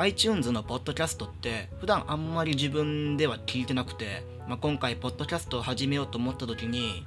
[0.00, 7.04] iTunes のポッドキャストって普段あんまり自分では聞いてなくて、まあ、今回ポッドキャストを始めようと思った時に、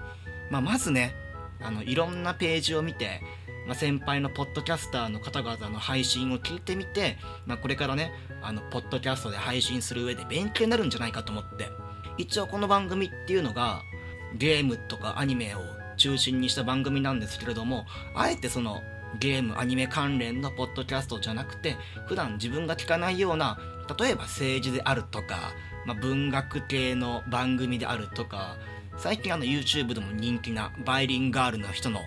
[0.51, 1.15] まあ、まずね
[1.59, 3.21] あのいろんなページを見て、
[3.65, 7.17] まあ、先輩のポッドキャスターの方々の配信を聞いてみて、
[7.47, 8.11] まあ、これからね
[8.43, 11.69] あのポッドキャストで配信する上で勉強になるんじゃないかと思って。
[12.17, 13.81] 一応この番組っていうのが
[14.35, 15.59] ゲームとかアニメを
[15.97, 17.85] 中心にした番組なんですけれども
[18.15, 18.81] あえてその
[19.19, 21.75] ゲームアニメ関連のポッドキャストじゃなくて
[22.07, 23.59] 普段自分が聞かないような
[23.99, 25.53] 例えば政治であるとか、
[25.85, 28.57] まあ、文学系の番組であるとか
[28.97, 31.99] 最近あの YouTube でも人気なバイリンガールの人の、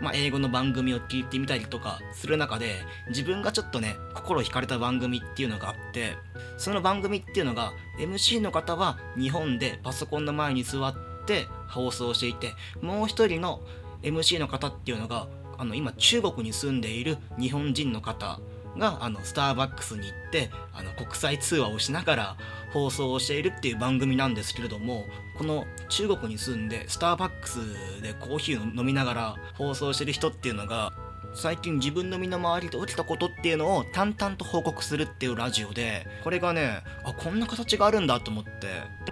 [0.00, 2.76] まあ、英語の番組を聞いてみたりとかする中で
[3.08, 6.16] 自分がちょっとね心惹かれた番組っていうのがあって
[6.56, 10.94] その番組っていうのが MC の方は日本でパソコンの前に座っ
[11.26, 13.60] て放送していてもう一人の
[14.02, 15.26] MC の方っていうのが
[15.58, 18.40] あの今中国に住んでいる日本人の方
[18.78, 22.36] があのスターバックスに行ってあの国際通話をしながら
[22.72, 25.04] 放送をしているっていう番組なんですけれども
[25.36, 27.58] この中国に住んでスターバックス
[28.02, 30.92] でコーヒーを飲みながら放送してる人っていうのが
[31.34, 38.50] 最近自分の身の回りで起きたことっていうのを淡々と報告するっていうラジオでこれがねあこんな形があるんだと思って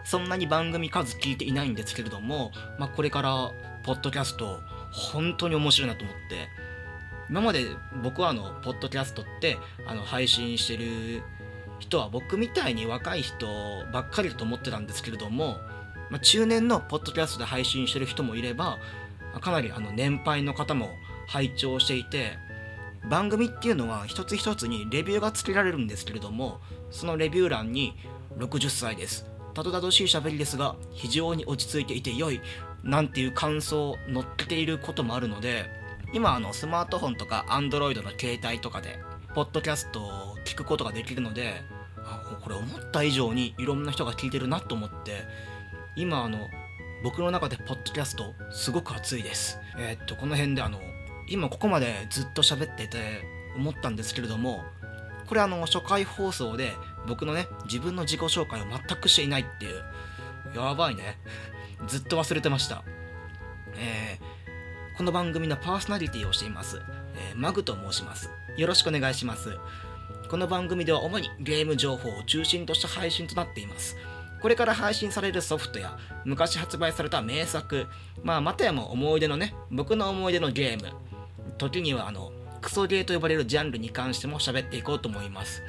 [0.05, 3.53] そんなに番組数聞いていないんですけれども、まあ、これから
[3.84, 4.60] ポッドキャスト
[4.97, 6.48] 本当に面白いなと思って。
[7.28, 7.66] 今まで
[8.02, 11.22] 僕はあのポッドキャストってあの配信してる
[11.78, 13.47] 人は僕みたいに若い人
[13.92, 15.58] ばっかりだと思ってたんですけれども、
[16.11, 18.78] まあ、中年のポッドキャストで配信してる人もいれば
[19.41, 20.91] かなりあの年配の方も
[21.27, 22.38] 拝聴していて
[23.10, 26.60] 番組っていうのは一つ一つにレビューがつけられるんですけれども
[26.91, 27.94] そのレビュー欄に
[28.38, 29.27] 60歳です。
[29.55, 32.42] たどたどしい喋りですが非常に落ち着いていて良い
[32.86, 35.70] なんていう感想載っていることもあるので
[36.12, 39.00] 今あのスマートフォンとか Android の携帯とかで
[39.34, 41.62] ポッドキャストを聞くことができるので
[42.42, 45.25] これ思った以上にいろんな人が聞いてるなと思って
[45.96, 46.48] 今あの
[47.02, 49.58] 僕の中でポッドキャストすごく熱いです。
[49.78, 50.80] えー、っとこの辺であの
[51.28, 52.98] 今ここまでずっと喋ってて
[53.56, 54.64] 思ったんですけれども
[55.26, 56.72] これあの初回放送で
[57.08, 59.82] 僕のね自分の自己紹介を全くしていないっていう
[60.54, 61.19] やばいね。
[61.87, 62.82] ずっと忘れてました。
[63.76, 66.81] えー、この番組のパーソナリティをしています、
[67.31, 68.31] えー、マグと申します。
[68.56, 69.59] よろしくお願いします。
[70.31, 73.97] この番組では主にゲーム情報を中心とした配信となっています。
[74.41, 77.87] これから配信されるソフトや昔発売された名作
[78.22, 80.93] まあまたやも思い出のね僕の思い出のゲーム
[81.58, 85.62] 時にはあのクソゲーと呼ばれるジャンルに関しても喋っていこうと思います。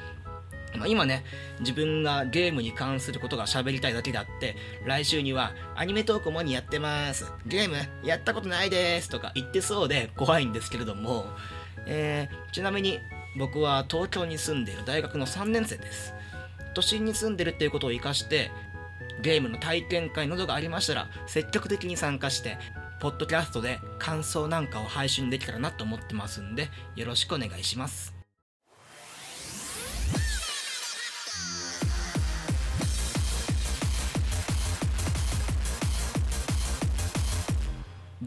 [0.76, 1.24] まあ、今ね、
[1.60, 7.32] 自分がゲームに関することが喋りたいだけであって、来週にはアニメトークもにやってます。
[7.46, 11.26] ゲームやったことないですとか言ってそうで怖いんですけれども、
[11.86, 13.00] えー、ちなみに
[13.38, 16.14] 僕は東京に住んでいる大学の3年生です。
[16.74, 18.50] 都心に住んでるっていうことを活かして、
[19.22, 22.56] ゲームの体験会などがありましたら積極的に参加して
[23.00, 28.17] ポッドキャストで感想なんかを配信できたらなと思ってますんで、よろしくお願いします。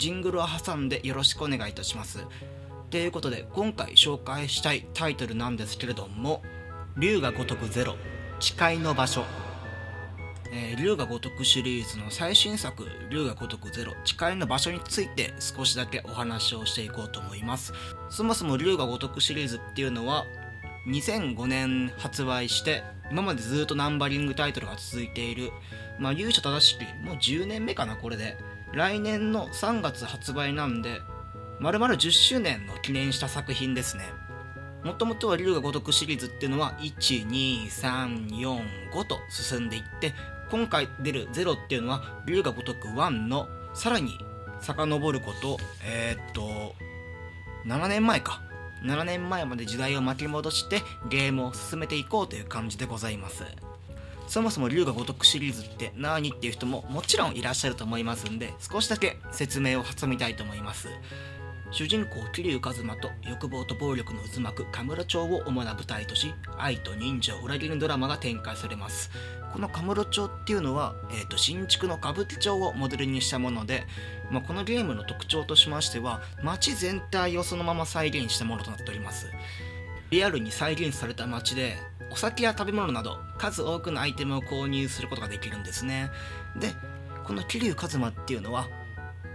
[0.02, 2.26] ジングルを挟んでよろしくお願いいたします。
[2.90, 6.42] ということで、今回紹介したいタイトルなんですけれども、
[6.98, 7.96] 竜が如くゼロ、
[8.40, 9.24] 誓いの場所
[10.54, 17.72] えー、龍が如くシリーズの最新作、龍が如くゼロ、誓いの場所について少しだけお話をしていこうと思います。
[18.10, 20.26] そもそも龍が如くシリーズっていうのは、
[20.88, 25.52] 2005年発売して、今までずっとナンバリングタイトルが続いている、
[26.00, 28.36] まあ、勇者正しき、もう10年目かな、これで。
[28.74, 31.02] 来年の3月発売なんで、
[31.60, 34.04] 丸々10周年の記念した作品ですね。
[34.84, 40.14] もともとは龍が如くシリーズっていうのは1、2、3、4、5と進んでいって
[40.50, 44.18] 今回出る0っていうのは龍が如く1のさらに
[44.60, 46.76] 遡ることえー、っと
[47.66, 48.42] 7年前か
[48.84, 53.44] 7年前まで時代を巻き戻してゲームを進めていこうという感じでございます
[54.32, 60.88] そもそも龍が如くシリーズって何っていう人ももちろんいらっしゃると思いますんで少しだけ説明を挟みたいと思います。
[61.70, 69.12] 主人公桐生一馬と欲望と暴力の渦巻く神室町を主な舞台とし愛と人情を裏切るドラマが展開されます。
[69.52, 73.84] このカムロ町っていうのは、えーと、新築の歌舞伎町をモデルにしたもので、
[74.30, 79.28] まあ、このゲームの特徴としましては街全体をそのまま再現したものとなっております。
[80.12, 81.78] リアルに再現された街で
[82.12, 86.12] お酒や食べ物など数多くのアイテムを購入することができるんですね。
[86.60, 86.74] で
[87.24, 88.68] この桐生一馬っていうのは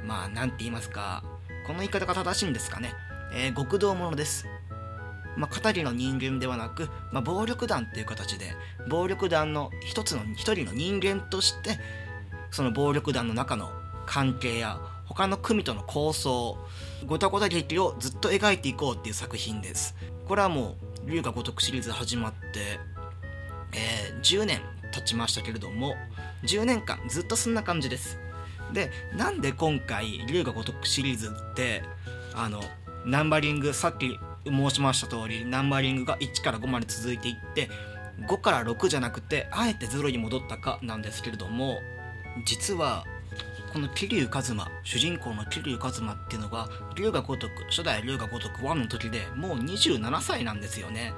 [0.04, 1.24] まあ何て言いますか
[1.66, 2.92] この言い方が正しいんですかね、
[3.32, 4.46] えー、極道者です。
[5.36, 8.54] まあ、語りの人間ではなく、まあ、暴力団っていう形で
[8.88, 11.78] 暴力団の一つの一人の人間として
[12.50, 13.70] その暴力団の中の
[14.06, 16.56] 関係や他の組との構想
[17.04, 19.94] ごたごた劇をずっと描いていこうっていう作品です。
[20.26, 20.76] これはも
[21.06, 22.80] う龍が如くシリーズ始まって、
[23.72, 24.60] えー、10年
[24.92, 25.94] 経ちましたけれども
[26.44, 28.18] 10年間ずっとそんな感じです。
[28.72, 31.84] でなんで今回龍が如くシリーズって
[32.34, 32.60] あの
[33.04, 37.70] ナンバリングさっき申しました通りナンバリングが1から5まで続いていって
[38.26, 41.78] 5から6じゃなくてあえて0に戻ったかなんですけれども
[42.44, 43.04] 実は
[43.76, 51.12] この桐生一馬主人公の桐生一馬っていうのが龍が如く初代龍が如く1の時でもう27歳なんですよね。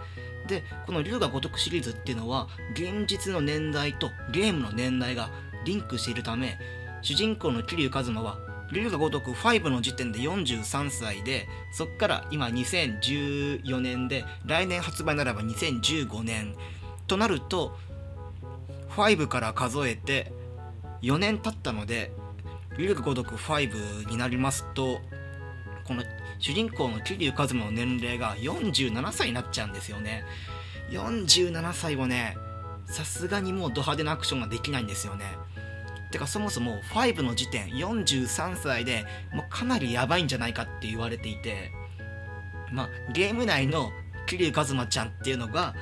[0.48, 5.30] でこの龍が如くシリーズっていうのは現実の年代とゲームの年代が
[5.64, 6.58] リンクしているため
[7.00, 8.38] 主人公の桐生一馬は
[8.72, 16.56] 龍が如く5の時点で43歳でそっから今2014年で来年発売ならば2015年
[17.06, 17.78] となると
[18.96, 20.32] 5から数えて
[21.02, 22.10] 4年経ったので
[22.78, 25.00] 龍が如く5になりますと
[25.84, 26.04] この
[26.38, 30.24] 主人公の桐生一馬の年齢が47歳になっちゃうんですよね。
[30.90, 32.36] 47歳はね
[32.86, 35.24] さすがにもうド派手なアクションができないんですよね。
[36.12, 41.70] てかそもそも5の時点43歳でもうかなりやばいんじゃないかって言われていて
[42.72, 43.90] まあゲーム内の
[44.26, 45.74] 桐生一馬ちゃんっていうのが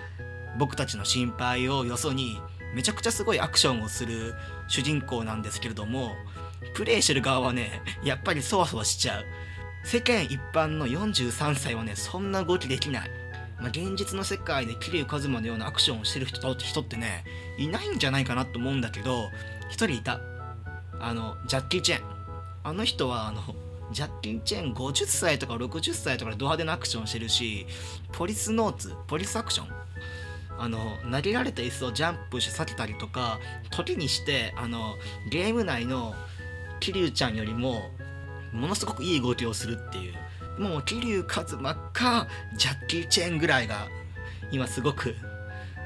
[0.58, 2.40] 僕たちの心配をよそに
[2.74, 4.34] めちゃくちゃすごいアクションをする
[4.66, 6.12] 主人公なんですけれども
[6.74, 9.24] プレイしてる側はねやっぱりそわそわしちゃう。
[9.84, 13.10] 世間一般の43歳はねそんな動きできない。
[13.58, 17.24] まあ、現実の世界で桐生一馬のようなアクションをしてる人人ってね
[17.56, 19.30] いないんじゃないかなと思うんだけど
[19.70, 20.20] 1人いた。
[20.98, 22.16] あのジャッキー・チェン。
[22.64, 23.42] あの人はあの
[23.92, 27.66] ジャッキー・チェン50歳とか60歳とかでド派手なアクションしてるし
[28.12, 29.68] ポリスノーツポリスアクション。
[30.58, 33.38] あの投げられた椅子をジャンプして避けたりとか
[33.70, 34.94] 時にしてあの
[35.30, 36.14] ゲーム内の
[36.80, 37.90] 桐生ちゃんよりも
[38.52, 40.14] ものすごくいい動きをするっていう。
[40.60, 42.26] もう桐生一馬か
[42.56, 43.88] ジャッキー・チェンぐらいが
[44.50, 45.14] 今すごく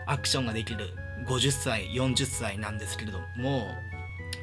[0.07, 0.91] アクションができる。
[1.27, 3.75] 50歳40歳なんですけれども。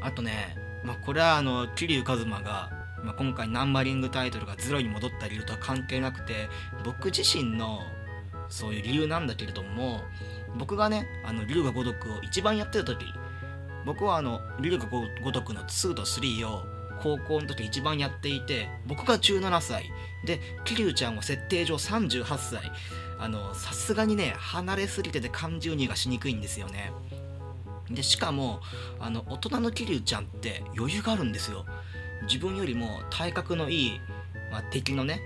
[0.01, 2.69] あとね、まあ、これはあの桐生一馬が、
[3.03, 6.49] まあ、今回ナンバリングタイトルがゼロに戻った理由とは関係なくて
[6.83, 7.81] 僕自身の
[8.49, 10.01] そういう理由なんだけれども
[10.57, 13.05] 僕がねあの龍が如くを一番やってた時
[13.87, 16.65] 僕はあの龍が如くの2と3を
[17.01, 19.89] 高校の時一番やっていて僕が17歳。
[20.25, 22.71] で桐生ちゃんは設定上38歳。
[23.17, 26.91] あのさすがにね離れすぎてて感情入がしにくいんですよね。
[27.89, 28.59] でしかも
[28.99, 31.65] あの大人の桐生ちゃんって余裕があるんですよ。
[32.23, 34.01] 自分よりも体格のいい、
[34.51, 35.21] まあ、敵のね、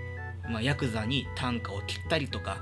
[0.48, 2.58] まあ、ヤクザに短歌を切ったりとか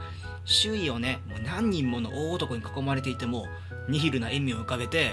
[0.46, 3.46] 周囲をねもう何人もの大男に囲まれていても
[3.88, 5.11] ニヒルな笑みを浮かべて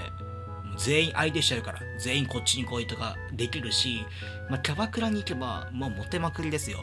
[0.78, 4.06] 全員相手しちゃうから全員こっちに来いとかできるし、
[4.48, 6.78] まあ、キャバクラに行けばもうモテまくりですよ。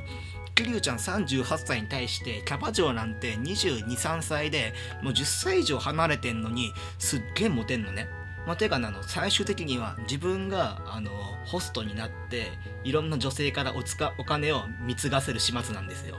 [0.55, 8.07] 桐生ちゃん38歳に対してキャバ嬢なんて223歳でもう10歳以上離れてんのにすっげえモテんのね。
[8.45, 11.11] まあ、てかあの最終的には自分があの
[11.45, 12.51] ホストになって
[12.83, 16.17] いろんな女性からおつかお金を貢がせる始末なんですよ。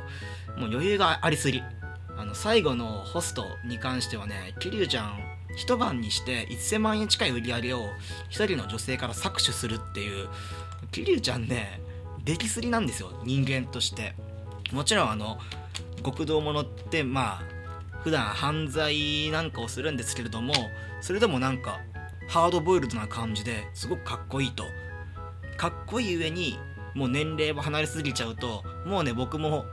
[0.56, 1.62] もう余裕がありすぎ。
[2.18, 7.88] あの最後のホストに関してはね桐生ちゃん一晩にして1000万円近い売り上げを
[8.28, 10.28] 一人の女性から搾取するっていう
[10.92, 11.80] 桐生ちゃんね
[12.25, 14.14] 出来すぎなんですよ人間として。
[14.72, 15.38] もちろんあの
[16.04, 17.42] 極道者ってまあ
[18.02, 20.54] 普段犯罪なんかをするんですけれども
[21.00, 21.80] それでもなんか
[22.28, 24.64] ハードボイルドな感じですごくかっこいいと。
[25.56, 26.58] かっこいい上に
[26.94, 29.64] もう年齢も離れすぎちゃうともうね僕も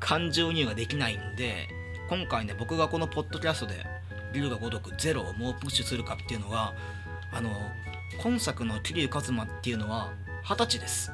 [0.00, 1.68] 感情入ができないんで
[2.08, 3.86] 今回ね僕がこのポッドキャストで
[4.32, 6.74] 龍が如くゼロをもうプッシュするかっていうのは
[7.32, 7.50] あの
[8.22, 11.12] 今作の桐生一馬っていうのは二十歳です、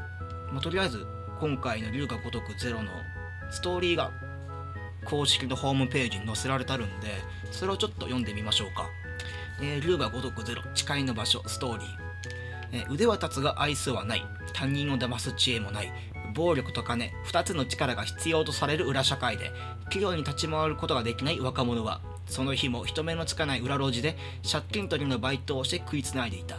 [0.52, 1.06] まあ、とりあえず
[1.40, 2.90] 今回の龍が如くゼロの
[3.50, 4.10] ストーリーが
[5.04, 7.08] 公式のホームページに載せられたるんで
[7.52, 8.88] それをちょっと読んでみましょうか、
[9.60, 11.88] えー、龍が如くゼロ誓いの場所ストーリー、
[12.72, 14.24] え、腕は立つが愛想はない。
[14.52, 15.92] 他人を騙す知恵もない。
[16.34, 19.52] 暴力と金2つの力が必要とされる裏社会で
[19.84, 24.16] 企業に立ち回ることができない若者はその日も人目のつかない裏路地で
[24.50, 26.58] 借金取りのバイトをして食いつないでいた。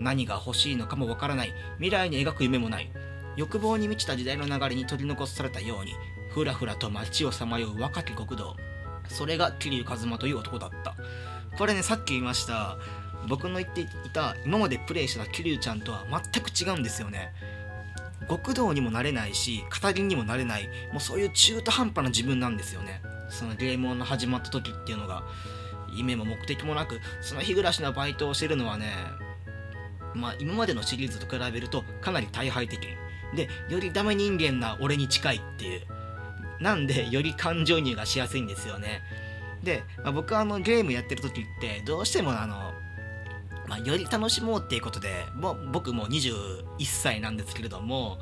[0.00, 1.52] 何が欲しいのかもわからない。
[1.76, 2.90] 未来に描く夢もない。
[3.36, 5.92] 欲望に満ちた時代の流れに取り残されたように
[6.32, 8.56] ふらふらと街をさまよう若き国道。
[9.08, 10.94] それが桐生一馬という男だった。
[11.56, 12.78] これねさっき言いました。
[13.28, 17.32] 僕の言っていた今までプレイした桐生ちゃんとは全く違うんですよね。
[18.28, 20.68] 極道にもなれないし語りにもなれない。
[20.92, 23.02] もうそういう中途半端な自分なんですよね。
[23.28, 25.22] そのゲームの始まった時っていうのが
[25.90, 28.92] 夢も目的もなくその日暮らしのバイトをしてるのはね
[30.14, 32.80] まあ今までのシリーズと比べるとかなり大敗的
[33.34, 35.82] でよりダメ人間な俺に近いっていう。
[36.60, 39.02] なんでより感情移入がしやすいんですよね。
[39.62, 42.72] で、まあ、僕はあのゲームやってる時ってどうしてもあの、
[43.68, 48.18] まあ、より楽しもうっていうことでもう僕も21歳なんですけれども、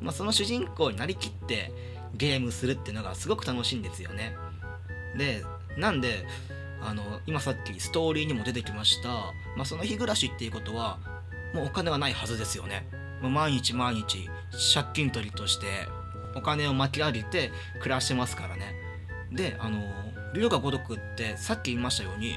[0.00, 1.72] まあ、その主人公になりきって
[2.14, 4.36] ゲームするっていうのがすごく楽しいんですよね。
[5.16, 5.44] で
[5.76, 6.26] なんで
[6.82, 9.08] あの今さっきストーリーにも出てきました、
[9.56, 10.98] まあ、その日暮らしっていうことは
[11.54, 12.86] もうお金はないはずですよね。
[13.22, 14.28] もう毎日毎日
[14.74, 15.66] 借金取りとして
[16.34, 18.74] お金を巻き上げて暮らしてますからね。
[19.32, 19.80] であの
[20.34, 22.34] 龍が如くってさっき言いましたように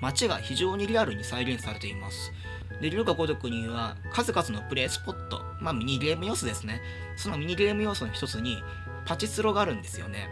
[0.00, 2.32] 街が非常にリアルに再現されています。
[2.80, 6.80] で龍が如くには数々のプレイスポットまあミニゲーム要素ですね。
[7.16, 8.62] そのミニゲーム要素の一つに
[9.04, 10.28] パチスロがあるんですよね。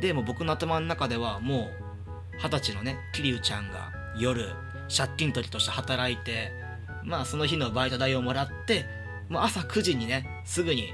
[0.00, 1.70] でも僕の頭の中ではも
[2.34, 4.50] う二十歳のね桐生ちゃんが夜
[4.94, 6.52] 借金取りとして働いて
[7.04, 8.84] まあその日のバイト代をもらって
[9.28, 10.92] もう朝9時にねすぐに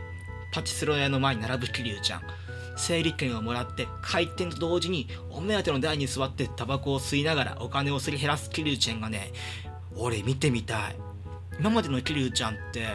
[0.52, 2.23] パチスロ屋の前に並ぶ桐生ちゃん。
[2.75, 9.30] 整理券をもらって開店と同時にお目当ての台に座ってタバコを吸いながらお金をすり減らす桐生ちゃんがね
[9.94, 10.97] 俺見てみたい。
[11.61, 12.87] 今までの桐生ちゃんって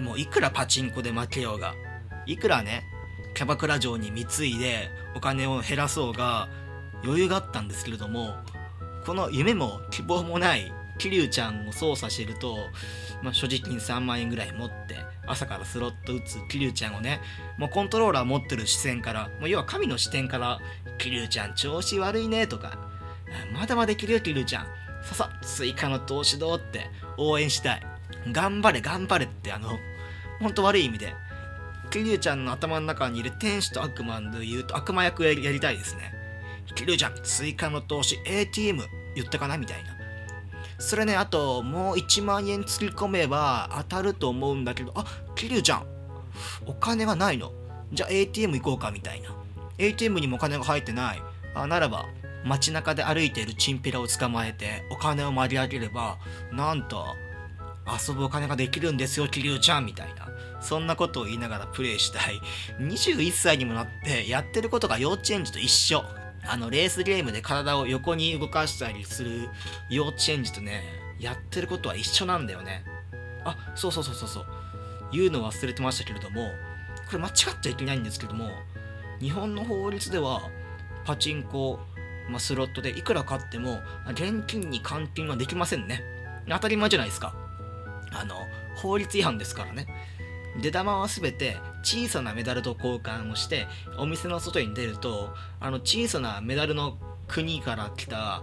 [0.00, 1.74] もういくらパチンコで負けようが
[2.26, 2.84] いくらね
[3.36, 6.48] キャバクラ城に貢いでお金を減らそうが
[7.04, 8.34] 余裕があったんですけれども
[9.04, 12.56] この夢も希望もない桐生ちゃんを操作してると、
[13.22, 17.20] まあ、所持金3万円ぐらい持って朝からスロット打つ桐生ちゃんをね
[17.58, 20.58] もうコントローラー持ってる視線からもう要は神の視点から
[20.96, 22.78] 「桐生ちゃん調子悪いね」とか
[23.52, 24.66] 「まだまだいけるよ桐生ちゃん
[25.04, 27.86] ささ追加の投資どう?」って応援したい
[28.32, 29.78] 頑張れ頑張れってあの
[30.40, 31.14] ほんと悪い意味で
[31.90, 36.12] 桐生ちゃんの頭の中にいる天使と悪魔で言うと悪魔役やりたいですね
[36.74, 38.82] 桐生ちゃん追加の投資 ATM
[39.14, 39.96] 言ったかなみたいな
[40.78, 45.86] それね、あと、もう1万円突き込めば当たると思うんだけど、あ、桐生ちゃん、
[46.66, 47.52] お金がないの。
[47.92, 49.34] じゃあ ATM 行こうかみたいな。
[49.78, 51.22] ATM にもお金が入ってない。
[51.54, 52.06] あならば、
[52.44, 56.18] 街中で歩いているチンピラを捕まえてお金を盛り上げれば、
[56.52, 57.06] なんと、
[58.08, 60.28] 遊ぶお金ができるんですよ、桐生ちゃんみたいな。
[60.60, 62.40] そんなことを言いながらプレイしたい。
[62.80, 66.04] 21歳にもなってやってることが幼稚園児と一緒。
[66.48, 69.48] あのレースゲームで体を横に動かしたりする
[69.90, 70.84] 幼稚園児とね
[71.18, 72.84] やってることは一緒なんだよね。
[73.44, 74.46] あそうそうそうそうそう。
[75.12, 76.50] 言うの忘れてましたけれども
[77.06, 78.50] これ間違っちゃいけないんですけども
[79.20, 80.50] 日本の法律では
[81.04, 81.78] パチンコ、
[82.28, 86.02] まあ、スロットでいくら買っても現金に換金はできませんね。
[86.48, 87.34] 当たり前じゃないですか。
[88.12, 88.36] あの
[88.76, 89.86] 法律違反ですからね。
[90.60, 93.66] 出玉は全て小さなメダルと交換をして
[93.98, 96.96] お店の外に出るとあの小さなメダルの
[97.28, 98.42] 国から来た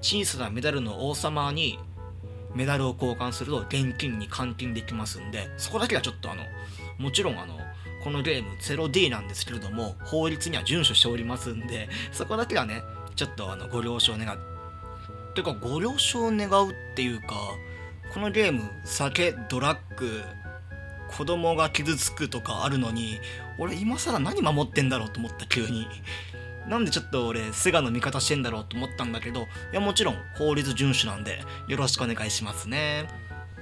[0.00, 1.78] 小さなメダルの王様に
[2.54, 6.42] メダルを交換すると現金に換金できますんでそこだけはちょっとあの
[6.98, 7.58] もちろんあの
[8.02, 12.82] このゲーム 0D なんですけれども法律には遵守しておりますんでそこだけはね
[13.14, 14.34] ちょっとあのご了承願。
[14.34, 17.34] うてかご了承願うっていうか
[18.12, 20.22] このゲーム酒ドラッグ
[21.10, 23.20] 子供が傷つくとかあるのに
[23.58, 25.86] 俺今更何守ってんだろうと思った急に。
[26.68, 33.08] なんでちょっと俺菅の味方してんだろうと思ったんだけどいやもちろん法律遵守なんでよろしくお願いしますね。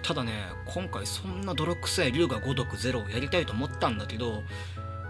[0.02, 0.32] ただね
[0.66, 4.42] 今回そんな泥臭い龍が如くゼロをやりたいと思ったんだけど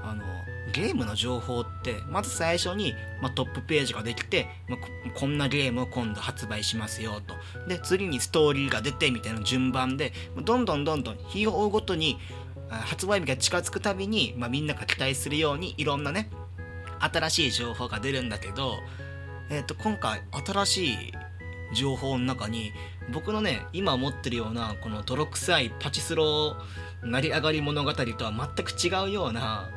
[0.02, 0.37] あの
[0.72, 4.78] ゲームの情報ってまず最初に、まあ、トップページができて、まあ、
[5.18, 7.34] こんなゲームを今度発売しますよと。
[7.68, 10.12] で次にストーリーが出てみたいな順番で
[10.44, 12.18] どんどんどんどん日を追うごとに
[12.70, 16.30] 発売日が近づくたびに、まあ、みんなが期待するようにいろんなね
[17.00, 18.74] 新しい情報が出るんだけど、
[19.50, 21.12] えー、と今回新しい
[21.74, 22.72] 情報の中に
[23.12, 26.56] 僕のね今持ってるようなこの泥臭いパチスロ
[27.02, 29.70] 成り上がり物語とは全く違うような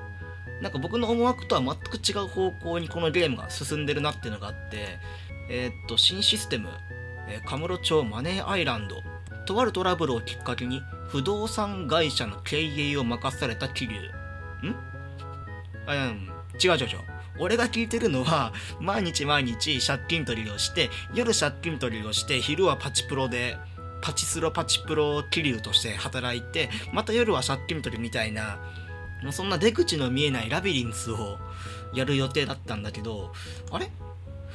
[0.62, 5.00] なんか僕の思惑とは全く違う方向にこのゲームが進んでるなっていうのがあって
[5.50, 6.70] えー、っと新システム、
[7.28, 9.04] えー、カムロ町マネーアイランド
[9.46, 13.94] とあるトラブルをきっかけに不動産会社の経営を任された桐
[14.62, 14.68] 生。
[14.68, 14.76] ん？
[15.88, 16.32] うん。
[16.64, 17.00] 違う違う違う。
[17.40, 23.58] 俺が聞いてるのは毎日毎日借金取りをして夜借金取りをして昼はパチプロで
[24.02, 28.60] パチスロパチプロ桐生として働いてまた夜は借金取りみたいな
[29.30, 31.38] そんな出口の見えないラビリンスを
[31.94, 33.32] やる予定だったんだけど
[33.72, 33.92] あれ？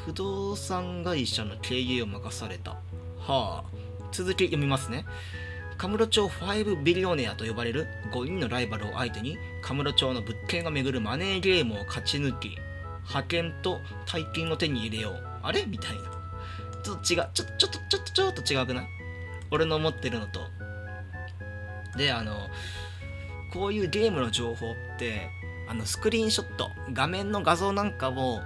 [0.05, 2.73] 不動産会社の経営を任された。
[2.73, 2.79] は
[3.29, 3.65] あ。
[4.13, 5.05] 続き読みますね。
[5.77, 12.57] カムロ町5ビリオネアと呼ばれる5人のライバルを相手にカムロ町の物件が巡るマネーゲームを勝ち抜き
[13.05, 15.23] 派遣と大金を手に入れよう。
[15.43, 15.65] あれ？
[15.67, 16.03] みたいな。
[16.83, 17.29] ちょっと違う。
[17.35, 18.87] ちょちょっとちょっとちょっと違くない？
[19.51, 20.41] 俺の思ってるのと。
[21.97, 22.33] であの
[23.57, 25.31] こういうゲームの情報って
[25.67, 28.43] あのスクリーンショット画面の画像なんかを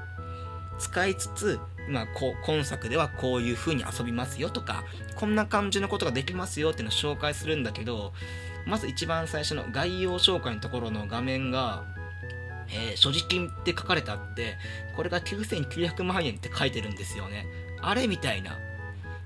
[0.79, 4.85] 使いつつ、まあ、こ今作ではこういう風に遊びますよとか
[5.17, 8.13] こんな感じのことができますよっていうのを紹介するんだけど
[8.67, 11.85] まず一番最初の概要紹介のところの画面が、
[12.69, 14.57] えー、所持金って書かれてあって
[14.95, 17.47] これが9900万円って書いてるんですよね。
[17.83, 18.59] あれみたいな。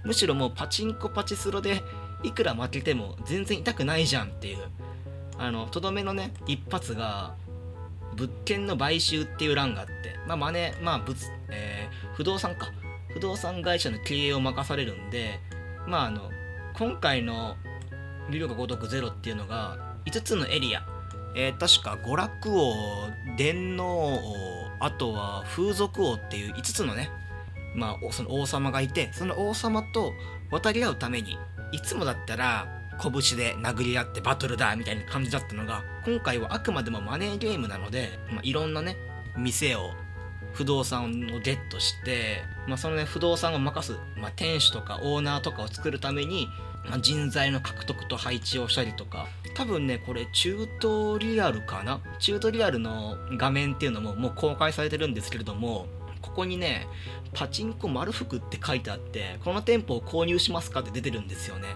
[0.04, 1.82] むしろもうパチンコパチスロで
[2.22, 4.58] いくら負けても全然痛くないじゃんっていう。
[5.38, 7.34] あのとどめのね一発が
[8.16, 9.92] 物件の買収っていう欄があって
[10.26, 11.16] まあマネまあ物、
[11.50, 12.68] えー、不動産か。
[13.12, 15.38] 不動産会社の経営を任されるんで
[15.86, 16.30] まああの
[16.76, 17.56] 今回の
[18.30, 20.84] 「流力如くゼロっていうのが5つのエリア、
[21.36, 22.74] えー、確か娯楽王
[23.36, 24.20] 電脳王
[24.80, 27.10] あとは風俗王っていう5つのね
[27.74, 30.12] まあその王様がいてその王様と
[30.50, 31.38] 渡り合うために
[31.72, 32.66] いつもだったら
[33.02, 38.96] 拳で殴り合ってバトルだみたいな感じだったのが今回はあくまでもマネーゲームなので、まあ、いろんなね
[39.36, 39.92] 店を
[40.52, 46.48] 不動産をゲットして、まあ、そのね不動産を任す、まあ、店主とかオーナーとかを作るために、
[46.88, 52.00] まあ、人材の獲得と配置をしたりとか多分ねこれ中トリアルかな？
[52.20, 55.86] 中トリアルの画面っていうのももう公開されてるんですけれども
[56.22, 56.86] ここにね
[57.34, 61.68] パチンコ丸福って書いてあってこの店舗を購入しますかって出てるんですよね。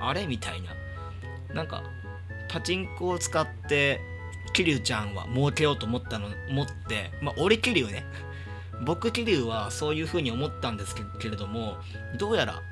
[0.00, 0.26] あれ？
[0.26, 0.74] みたいな。
[1.54, 1.82] なんか
[2.48, 4.00] パチンコを使って
[4.52, 8.04] 桐生ちゃんは儲けようと思ったの思ってまあ俺桐生ね。
[8.84, 11.78] 僕桐生はそういう風に思ったんですけれども
[12.16, 12.62] どうやら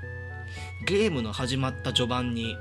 [0.87, 2.56] ゲームの始まった序盤に、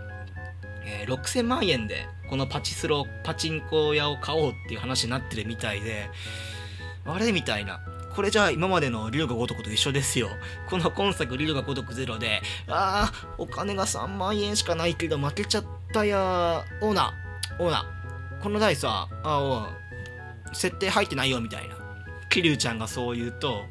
[0.83, 6.09] えー、6000万円でこのパチスロパチンコ屋を買おうっていう話になってるみたいで
[7.05, 7.31] あれ？
[7.31, 7.79] みたいな。
[8.15, 10.29] これじゃあ今までの竜が如くと一緒ですよ。
[10.69, 19.67] この今作竜が如くゼロで、ああ、お金が3万円しかないけど負けちゃったやオーナー、オーナー、この台さ、あお
[20.53, 21.75] 設定入ってないよみたいな。
[22.29, 23.65] 桐生ちゃんがそう言うと、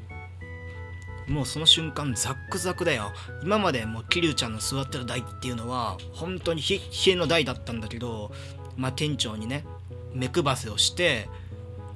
[1.27, 3.13] もうその瞬間ザックザクだよ。
[3.43, 6.79] 今までもう桐生ちゃんの座ってる台っていうのは、本当に冷
[7.13, 8.31] えの台だったんだけど、
[8.77, 9.65] まあ店長にね、
[10.13, 11.29] 目配せをして、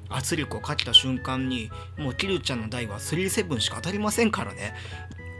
[0.09, 4.73] 圧力をかけた瞬間にもうキルちゃんの台は37しか当たりませんからね。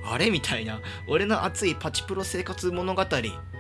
[0.06, 0.80] あれみたいな。
[1.08, 3.06] 俺の熱いパチプロ生活物語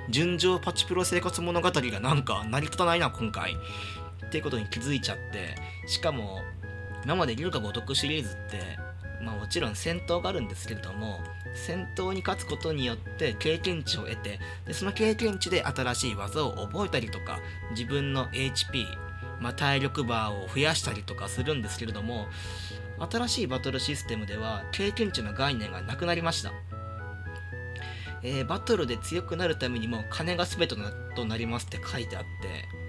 [0.09, 3.55] 純情パチプロ生活物語がなんか成り立たないな今回。
[4.25, 5.55] っていうことに気づいちゃって。
[5.87, 6.41] しかも
[7.03, 8.77] 今まで龍が如くシリーズって
[9.21, 11.19] まあもちろん戦闘があるんですけれども
[11.55, 17.39] 戦闘に勝つことによって経験値を得てでその経験値で新しい技を覚えたりとか
[17.71, 18.85] 自分の HP
[19.39, 22.27] まあ、体力バーを増やしたりとかするんですけれども
[23.09, 26.51] 新しいバトルシステムでは経験値の概念がなくなりました、
[28.23, 30.75] えー、バトルで強くなるためにも金が全て
[31.15, 32.79] となりますって書いてあって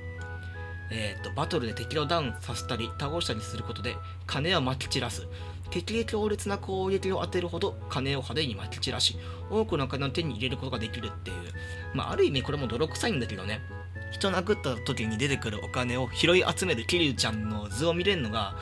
[0.93, 5.27] えーと、バトルで敵をダウンさせたり倒したりすることで金をまき散らす。
[5.71, 9.17] 敵へ強烈な攻撃を当てるほど金を派手にまき散らし
[9.51, 11.37] 多くの金を手に入れることができるっていう。
[11.95, 13.61] まあある意味これも泥臭いんだけどね。
[14.11, 18.57] 人殴った時に出てくるお金を拾い集める桐生ちゃんの図を見れるのが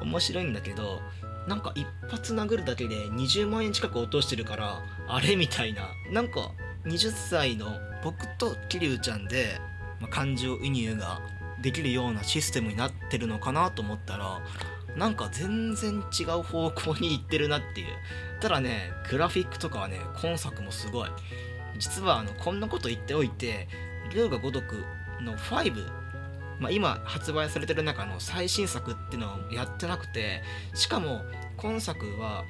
[0.00, 1.00] 面白いんだけど
[1.46, 5.88] なんか一発殴るだけで20万円近く落としてるからあれみたいな。
[6.10, 6.52] なんか
[6.86, 9.58] 20歳の僕と桐生ちゃんで、
[10.00, 11.20] まあ、感情移入が
[11.60, 14.40] できるようなシステムになってるのかなと思ったら
[14.96, 17.88] なんか全然違う方向に行ってるなっていう。
[18.40, 21.10] ただねグラフィックとかはね今作もすごい。
[21.78, 23.68] 実はあのこんなこと言っておいて
[24.12, 24.84] 龍が如く
[25.20, 25.90] の5、
[26.60, 30.42] まあ、今発売されてる中の最新作っていうのをやってなくて
[30.74, 31.22] しかも
[31.56, 32.44] 今作は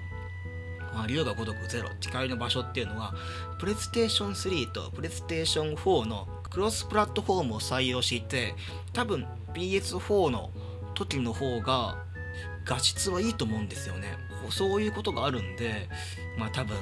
[0.94, 3.14] まあ、龍が如くゼロ光の場所っていうのは
[3.58, 8.54] プレステーション3とプレステーション4のクロスプラットフォームを採用していて
[8.92, 10.50] 多分 PS4 の
[10.94, 11.98] 時の方が
[12.64, 14.16] 画質はいいと思うんですよね。
[14.50, 15.88] そういうことがあるんで
[16.38, 16.76] まあ多分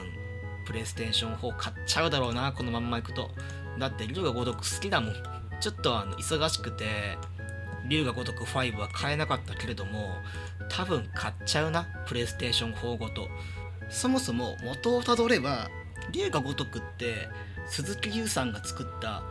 [0.67, 3.31] プレイステーション4買っちゃうだろうなこのまんまいくと。
[3.79, 5.15] だって龍が如く好きだもん。
[5.61, 7.17] ちょっとあの忙しくて
[7.89, 10.17] 龍が如く5は買えなかったけれども
[10.69, 13.29] 多分買っちゃうなプレイステーション4ごと。
[13.91, 15.69] そもそも元をたどれば
[16.13, 17.29] 龍が如くって
[17.69, 19.23] 鈴木優さんが作った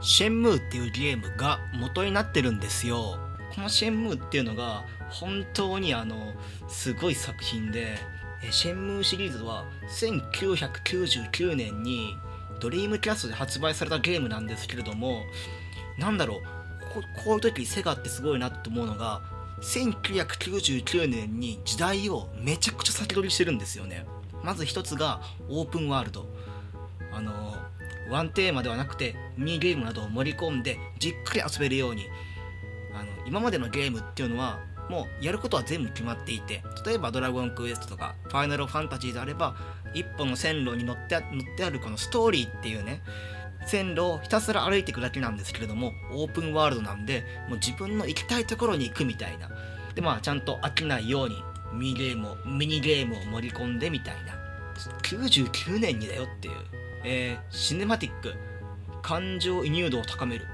[0.00, 3.18] シェンムーっていうゲームが元になってるんですよ。
[3.54, 6.32] このシェンムーっていうのが本当にあの
[6.68, 7.98] すごい作品で
[8.50, 12.16] シェンムーシリーズは1999年に
[12.62, 15.24] ドリームキャストで発売されたゲームなんですけれども
[15.98, 16.40] なんだろう
[17.24, 19.20] こういう時セガってすごいなと思うのが
[19.62, 24.04] 1999年に時代をめちゃくちゃ先取りしてるんですよね。
[24.42, 26.26] まず一つがオープンワールド。
[27.12, 27.32] あの
[28.10, 32.06] ワンテーマではなくてミニゲームなどを盛り込んでじっくり遊べるように。
[32.94, 39.56] あの今までのゲームっていうのはもうやることは全部決まっていて例えば「ドラゴンクエスト」とか「ファイナルファンタジー」であれば
[39.94, 43.02] 一本の線路に乗って乗ってあるこのストーリーっていうね
[43.66, 49.50] 線路をひたすら歩いていくだけなんですけれどもオープンワールドなんでもう自分の行きたいところに行くみたいな。
[49.94, 54.38] でまあちゃんと飽きないようにミニゲームをミニゲームを盛り込んでみたいな。
[55.02, 56.54] 99年にだよっていう、
[57.04, 58.34] えー、シネマティック。
[59.02, 60.46] 感情移入度を高める。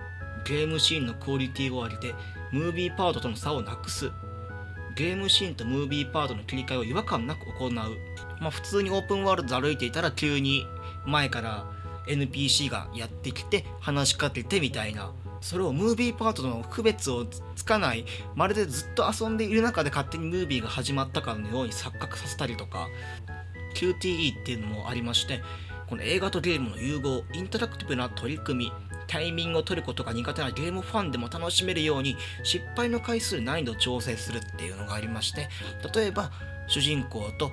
[0.45, 2.15] ゲームシーンのクオリティを上げて
[2.51, 4.11] ムービーパートとの差をなくす。
[4.99, 10.67] ゲームシーンとムービーパートの切り替えを違和感なく行う、まあ、普通にオープンワールドで歩いていたら急に
[11.07, 11.67] 前から
[12.09, 22.89] NPC がやってきて話しかけてみたいなそれをムービーパートとの区別をつかないまるでずっと遊んでいる中で勝手にムービーが始まったかのように錯覚させたりとか
[23.77, 25.43] QTE っていうのもありまして
[25.87, 28.73] この映画とゲームの融合インタラクティブな取り組み
[29.09, 35.49] タイミングを取ることが苦手なゲームファンでも楽しめるように失敗の回数難易度を調整するっていうのがありまして
[35.95, 36.31] 例えば
[36.69, 37.51] 主人公と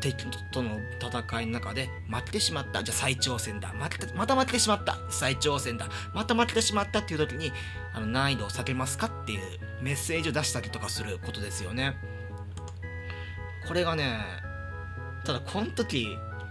[0.00, 7.52] 敵との戦いの中で負けてしまったじゃあ再挑戦だ負けてまた負けてしまった再挑戦だまた負けてしまったっていう時に
[7.92, 9.40] あの難易度を下げますかっていう
[9.82, 11.96] メッセージを出したりとかすることですよね。
[13.68, 14.18] これがね
[15.24, 16.08] ただこの時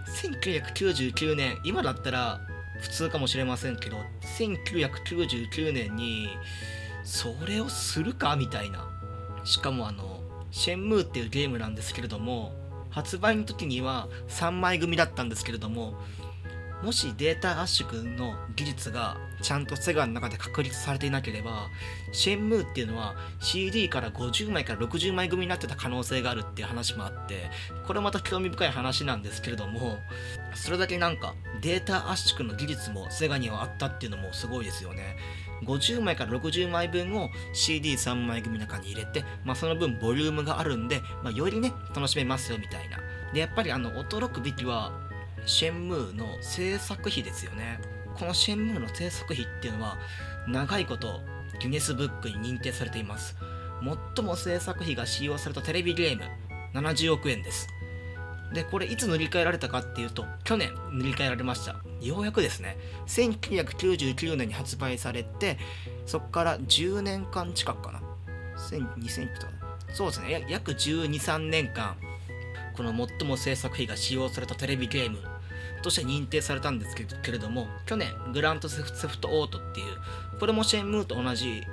[0.08, 2.42] 1999年今だったら
[2.84, 3.98] 普通かもしれませんけど
[4.38, 6.28] 1999年に
[7.04, 8.88] それをするかみたいな。
[9.44, 12.54] しかもあのシェンムーっていうゲームなんですけれども
[12.90, 15.96] 発売の時には3枚組だったんですけれども
[16.84, 21.70] もしデータ圧縮の技術がちゃんとセガの中で確立されていなければ
[22.12, 27.50] シェンムーっていうのは CD から50枚から60枚組になってた可能性があるっていう話もあって
[27.88, 29.98] これまた興味深い話なんですけれども
[30.56, 35.18] それだけなんかデータ圧縮の技術もセガにはあったっていうのもすごいですよね。
[35.66, 42.98] 50枚から60枚分を CD3 枚組の中に入れて、まあ、その分ボリュームがあるんで、まあ、よりね楽しめますよみたいな。
[43.34, 44.92] でやっぱりあの驚くべきは
[45.46, 47.80] シェンムーの制作費ですよね。
[48.18, 49.98] このシェンムーの制作費っていうのは
[50.48, 51.22] 長いこと
[51.60, 53.36] ギネスブックに認定されています。
[54.16, 56.24] 最も制作費が使用されたテレビゲーム
[56.74, 57.68] 70億円です。
[58.54, 61.76] でこれいつ塗り替えられたかっていうと去年塗り替えられました。
[62.02, 62.78] ようやくですね。
[63.08, 65.58] 1999年に発売されて
[66.06, 68.02] そこから10年間近くかな。
[68.70, 69.48] 2000と
[69.94, 70.46] そうですね。
[70.50, 71.96] 約1 2 3年間
[72.76, 75.18] この最も制作費が使用されたテレビゲーム
[75.84, 81.64] として認定されたんですけれども去年グラントセフトオートっていうこれもシェンムーと同じ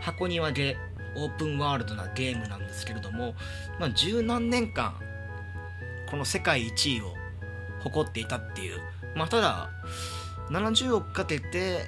[0.00, 0.76] 箱庭で
[1.14, 3.34] オープンワールドなゲームなんですけれども、
[3.78, 4.94] まあ、十何年間
[6.10, 7.14] この世界一位を
[7.80, 8.80] 誇っていたっていう
[9.14, 9.70] まあただ
[10.50, 11.86] 70億かけて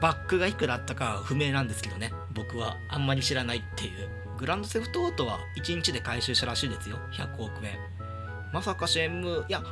[0.00, 4.20] バックがいくらあったか不明なんですけどね僕はあんまり知らないっていう。
[4.40, 6.96] グランドセフトオートは1日で回収したらしいですよ。
[7.12, 7.78] 100億円。
[8.54, 9.62] まさかシェンムーいや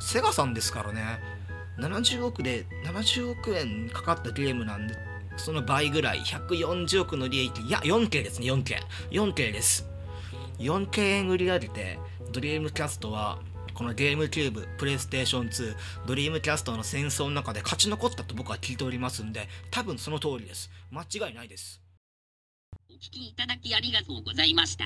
[0.00, 1.20] セガさんですからね。
[1.78, 4.94] 70億で70億円かかったゲームなんで
[5.36, 8.76] その倍ぐらい140億の利益いや 4K ですね 4K4K
[9.10, 9.86] 4K です。
[10.58, 11.98] 4K 円売り上げて
[12.32, 13.38] ドリームキャストは
[13.72, 15.74] このゲームキューブプレイステーション2
[16.06, 20.70] ドリームキャストの戦争の中で勝ち残ったと僕は聞いておりますんで多分その通りです。
[20.90, 21.80] 間違いないです。
[22.90, 24.84] お聞きいただきありがとうございました。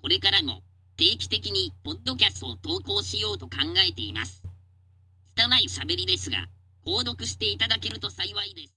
[0.00, 0.62] これからも
[0.96, 4.42] 定期的にポッドキャストを投稿しようと考えています。
[5.34, 6.48] 拙い喋りですが
[6.86, 8.74] 購読していただけると幸いです。